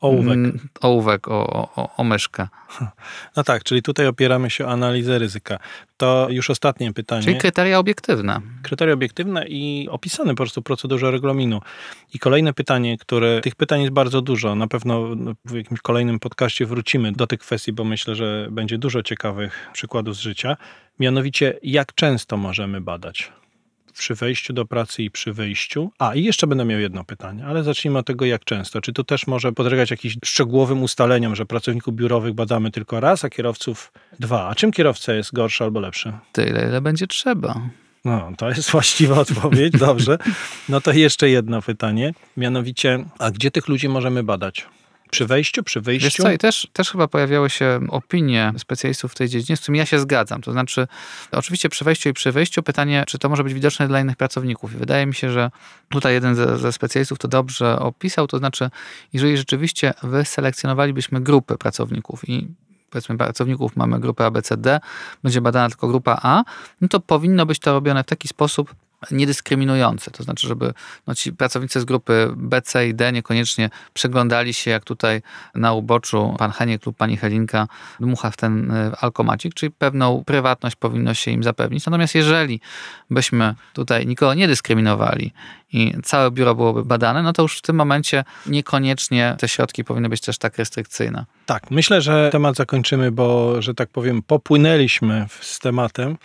Ołówek. 0.00 0.34
Mm, 0.34 0.68
ołówek, 0.80 1.28
o, 1.28 1.46
o, 1.76 1.96
o 1.96 2.04
myszkę. 2.04 2.48
No 3.36 3.44
tak, 3.44 3.64
czyli 3.64 3.82
tutaj 3.82 4.06
opieramy 4.06 4.50
się 4.50 4.66
o 4.66 4.70
analizę 4.70 5.18
ryzyka. 5.18 5.58
To 5.96 6.26
już 6.30 6.50
ostatnie 6.50 6.92
pytanie. 6.92 7.22
Czyli 7.22 7.36
kryteria 7.36 7.78
obiektywne. 7.78 8.40
Kryteria 8.62 8.94
obiektywne 8.94 9.44
i 9.48 9.88
opisane 9.90 10.30
po 10.30 10.36
prostu 10.36 10.60
w 10.60 10.64
procedurze 10.64 11.10
regulaminu. 11.10 11.60
I 12.14 12.18
kolejne 12.18 12.52
pytanie, 12.52 12.98
które 12.98 13.40
tych 13.40 13.54
pytań 13.54 13.80
jest 13.80 13.92
bardzo 13.92 14.22
dużo. 14.22 14.54
Na 14.54 14.66
pewno 14.66 15.08
w 15.44 15.54
jakimś 15.54 15.80
kolejnym 15.80 16.20
podcaście 16.20 16.66
wrócimy 16.66 17.12
do 17.12 17.26
tych 17.26 17.40
kwestii, 17.40 17.72
bo 17.72 17.84
myślę, 17.84 18.14
że 18.14 18.48
będzie 18.50 18.78
dużo 18.78 19.02
ciekawych 19.02 19.68
przykładów 19.72 20.16
z 20.16 20.20
życia. 20.20 20.56
Mianowicie, 21.00 21.58
jak 21.62 21.94
często 21.94 22.36
możemy 22.36 22.80
badać? 22.80 23.32
Przy 23.96 24.14
wejściu 24.14 24.52
do 24.52 24.64
pracy 24.64 25.02
i 25.02 25.10
przy 25.10 25.32
wyjściu. 25.32 25.90
A, 25.98 26.14
i 26.14 26.24
jeszcze 26.24 26.46
będę 26.46 26.64
miał 26.64 26.80
jedno 26.80 27.04
pytanie, 27.04 27.46
ale 27.46 27.62
zacznijmy 27.62 27.98
od 27.98 28.06
tego, 28.06 28.24
jak 28.24 28.44
często. 28.44 28.80
Czy 28.80 28.92
to 28.92 29.04
też 29.04 29.26
może 29.26 29.52
podlegać 29.52 29.90
jakimś 29.90 30.16
szczegółowym 30.24 30.82
ustaleniom, 30.82 31.36
że 31.36 31.46
pracowników 31.46 31.94
biurowych 31.94 32.34
badamy 32.34 32.70
tylko 32.70 33.00
raz, 33.00 33.24
a 33.24 33.30
kierowców 33.30 33.92
dwa? 34.20 34.48
A 34.48 34.54
czym 34.54 34.72
kierowca 34.72 35.14
jest 35.14 35.32
gorszy 35.32 35.64
albo 35.64 35.80
lepszy? 35.80 36.12
Tyle, 36.32 36.68
ile 36.68 36.80
będzie 36.80 37.06
trzeba. 37.06 37.60
No, 38.04 38.32
to 38.38 38.48
jest 38.48 38.70
właściwa 38.70 39.14
odpowiedź, 39.26 39.72
dobrze. 39.72 40.18
No 40.68 40.80
to 40.80 40.92
jeszcze 40.92 41.28
jedno 41.28 41.62
pytanie, 41.62 42.14
mianowicie, 42.36 43.04
a 43.18 43.30
gdzie 43.30 43.50
tych 43.50 43.68
ludzi 43.68 43.88
możemy 43.88 44.22
badać? 44.22 44.66
Przy 45.10 45.26
wejściu, 45.26 45.62
przy 45.62 45.80
wyjściu? 45.80 46.06
Wiesz 46.06 46.16
co, 46.16 46.32
i 46.32 46.38
też, 46.38 46.68
też 46.72 46.90
chyba 46.90 47.08
pojawiały 47.08 47.50
się 47.50 47.80
opinie 47.88 48.52
specjalistów 48.58 49.12
w 49.12 49.14
tej 49.14 49.28
dziedzinie, 49.28 49.56
z 49.56 49.60
którymi 49.60 49.78
ja 49.78 49.86
się 49.86 49.98
zgadzam. 49.98 50.42
To 50.42 50.52
znaczy, 50.52 50.86
oczywiście 51.32 51.68
przy 51.68 51.84
wejściu 51.84 52.08
i 52.08 52.12
przy 52.12 52.32
wyjściu 52.32 52.62
pytanie, 52.62 53.04
czy 53.06 53.18
to 53.18 53.28
może 53.28 53.44
być 53.44 53.54
widoczne 53.54 53.88
dla 53.88 54.00
innych 54.00 54.16
pracowników. 54.16 54.74
I 54.74 54.76
wydaje 54.76 55.06
mi 55.06 55.14
się, 55.14 55.30
że 55.30 55.50
tutaj 55.88 56.14
jeden 56.14 56.34
ze, 56.34 56.58
ze 56.58 56.72
specjalistów 56.72 57.18
to 57.18 57.28
dobrze 57.28 57.78
opisał, 57.78 58.26
to 58.26 58.38
znaczy, 58.38 58.70
jeżeli 59.12 59.36
rzeczywiście 59.36 59.94
wyselekcjonowalibyśmy 60.02 61.20
grupy 61.20 61.58
pracowników 61.58 62.28
i 62.28 62.48
powiedzmy 62.90 63.18
pracowników 63.18 63.76
mamy 63.76 64.00
grupę 64.00 64.26
ABCD, 64.26 64.80
będzie 65.22 65.40
badana 65.40 65.68
tylko 65.68 65.88
grupa 65.88 66.18
A, 66.22 66.44
no 66.80 66.88
to 66.88 67.00
powinno 67.00 67.46
być 67.46 67.58
to 67.58 67.72
robione 67.72 68.02
w 68.02 68.06
taki 68.06 68.28
sposób, 68.28 68.74
niedyskryminujące. 69.10 70.10
To 70.10 70.22
znaczy, 70.22 70.48
żeby 70.48 70.74
no, 71.06 71.14
ci 71.14 71.32
pracownicy 71.32 71.80
z 71.80 71.84
grupy 71.84 72.28
B, 72.36 72.62
C 72.62 72.88
i 72.88 72.94
D 72.94 73.12
niekoniecznie 73.12 73.70
przeglądali 73.94 74.54
się, 74.54 74.70
jak 74.70 74.84
tutaj 74.84 75.22
na 75.54 75.72
uboczu 75.72 76.34
pan 76.38 76.50
Heniek 76.50 76.86
lub 76.86 76.96
pani 76.96 77.16
Helinka 77.16 77.68
dmucha 78.00 78.30
w 78.30 78.36
ten 78.36 78.70
e, 78.70 78.92
alkomacik, 79.00 79.54
czyli 79.54 79.72
pewną 79.72 80.24
prywatność 80.24 80.76
powinno 80.76 81.14
się 81.14 81.30
im 81.30 81.42
zapewnić. 81.42 81.86
Natomiast 81.86 82.14
jeżeli 82.14 82.60
byśmy 83.10 83.54
tutaj 83.72 84.06
nikogo 84.06 84.34
nie 84.34 84.48
dyskryminowali 84.48 85.32
i 85.72 85.94
całe 86.02 86.30
biuro 86.30 86.54
byłoby 86.54 86.84
badane, 86.84 87.22
no 87.22 87.32
to 87.32 87.42
już 87.42 87.58
w 87.58 87.62
tym 87.62 87.76
momencie 87.76 88.24
niekoniecznie 88.46 89.36
te 89.38 89.48
środki 89.48 89.84
powinny 89.84 90.08
być 90.08 90.20
też 90.20 90.38
tak 90.38 90.58
restrykcyjne. 90.58 91.24
Tak, 91.46 91.70
myślę, 91.70 92.00
że 92.00 92.28
temat 92.32 92.56
zakończymy, 92.56 93.12
bo, 93.12 93.62
że 93.62 93.74
tak 93.74 93.88
powiem, 93.88 94.22
popłynęliśmy 94.22 95.26
z 95.40 95.58
tematem, 95.58 96.16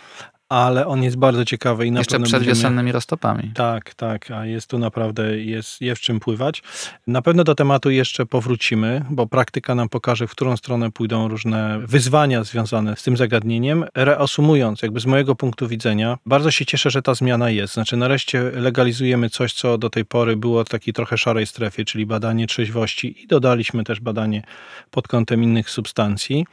ale 0.52 0.86
on 0.86 1.02
jest 1.02 1.16
bardzo 1.16 1.44
ciekawy. 1.44 1.86
I 1.86 1.92
na 1.92 2.00
Jeszcze 2.00 2.10
przed 2.10 2.22
będziemy... 2.22 2.44
wiosennymi 2.44 2.92
roztopami. 2.92 3.50
Tak, 3.54 3.94
tak, 3.94 4.30
a 4.30 4.46
jest 4.46 4.70
tu 4.70 4.78
naprawdę, 4.78 5.38
jest, 5.38 5.80
jest 5.80 6.00
w 6.00 6.04
czym 6.04 6.20
pływać. 6.20 6.62
Na 7.06 7.22
pewno 7.22 7.44
do 7.44 7.54
tematu 7.54 7.90
jeszcze 7.90 8.26
powrócimy, 8.26 9.04
bo 9.10 9.26
praktyka 9.26 9.74
nam 9.74 9.88
pokaże, 9.88 10.26
w 10.26 10.30
którą 10.30 10.56
stronę 10.56 10.90
pójdą 10.90 11.28
różne 11.28 11.80
wyzwania 11.84 12.44
związane 12.44 12.96
z 12.96 13.02
tym 13.02 13.16
zagadnieniem. 13.16 13.84
Reasumując, 13.94 14.82
jakby 14.82 15.00
z 15.00 15.06
mojego 15.06 15.34
punktu 15.34 15.68
widzenia, 15.68 16.18
bardzo 16.26 16.50
się 16.50 16.66
cieszę, 16.66 16.90
że 16.90 17.02
ta 17.02 17.14
zmiana 17.14 17.50
jest. 17.50 17.74
Znaczy 17.74 17.96
nareszcie 17.96 18.42
legalizujemy 18.54 19.30
coś, 19.30 19.52
co 19.52 19.78
do 19.78 19.90
tej 19.90 20.04
pory 20.04 20.36
było 20.36 20.64
w 20.64 20.68
takiej 20.68 20.94
trochę 20.94 21.18
szarej 21.18 21.46
strefie, 21.46 21.84
czyli 21.84 22.06
badanie 22.06 22.46
trzeźwości 22.46 23.22
i 23.22 23.26
dodaliśmy 23.26 23.84
też 23.84 24.00
badanie 24.00 24.42
pod 24.90 25.08
kątem 25.08 25.42
innych 25.42 25.70
substancji. 25.70 26.46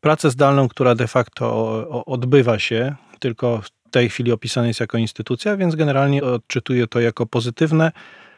Pracę 0.00 0.30
zdalną, 0.30 0.68
która 0.68 0.94
de 0.94 1.06
facto 1.06 2.04
odbywa 2.06 2.58
się, 2.58 2.94
tylko 3.18 3.60
w 3.62 3.90
tej 3.90 4.08
chwili 4.08 4.32
opisana 4.32 4.66
jest 4.66 4.80
jako 4.80 4.98
instytucja, 4.98 5.56
więc 5.56 5.74
generalnie 5.74 6.22
odczytuję 6.22 6.86
to 6.86 7.00
jako 7.00 7.26
pozytywne, 7.26 7.92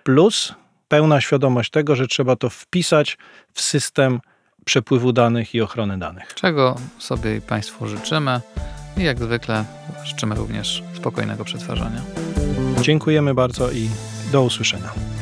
plus 0.04 0.54
pełna 0.88 1.20
świadomość 1.20 1.70
tego, 1.70 1.96
że 1.96 2.06
trzeba 2.06 2.36
to 2.36 2.50
wpisać 2.50 3.18
w 3.52 3.60
system 3.60 4.20
przepływu 4.64 5.12
danych 5.12 5.54
i 5.54 5.60
ochrony 5.60 5.98
danych. 5.98 6.34
Czego 6.34 6.76
sobie 6.98 7.36
i 7.36 7.40
Państwu 7.40 7.88
życzymy 7.88 8.40
i 8.96 9.02
jak 9.02 9.18
zwykle 9.18 9.64
życzymy 10.04 10.34
również 10.34 10.82
spokojnego 10.94 11.44
przetwarzania. 11.44 12.02
Dziękujemy 12.80 13.34
bardzo 13.34 13.70
i 13.70 13.88
do 14.32 14.42
usłyszenia. 14.42 15.17